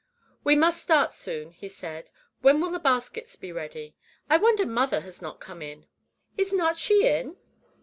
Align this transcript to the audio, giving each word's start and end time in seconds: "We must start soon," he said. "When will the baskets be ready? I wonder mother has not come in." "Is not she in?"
"We 0.43 0.55
must 0.55 0.81
start 0.81 1.13
soon," 1.13 1.51
he 1.51 1.69
said. 1.69 2.09
"When 2.41 2.59
will 2.59 2.71
the 2.71 2.79
baskets 2.79 3.35
be 3.35 3.51
ready? 3.51 3.95
I 4.31 4.37
wonder 4.37 4.65
mother 4.65 5.01
has 5.01 5.21
not 5.21 5.39
come 5.39 5.61
in." 5.61 5.85
"Is 6.39 6.51
not 6.51 6.79
she 6.79 7.05
in?" 7.07 7.37